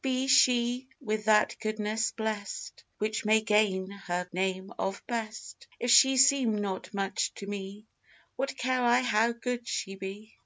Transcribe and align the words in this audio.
Be 0.00 0.26
she 0.26 0.88
with 1.02 1.26
that 1.26 1.54
goodness 1.60 2.12
blest 2.12 2.82
Which 2.96 3.26
may 3.26 3.42
gain 3.42 3.90
her 3.90 4.26
name 4.32 4.72
of 4.78 5.06
Best; 5.06 5.66
If 5.78 5.90
she 5.90 6.16
seem 6.16 6.56
not 6.56 6.88
such 6.94 7.34
to 7.34 7.46
me, 7.46 7.84
What 8.36 8.56
care 8.56 8.80
I 8.80 9.02
how 9.02 9.32
good 9.32 9.68
she 9.68 9.96
be? 9.96 10.38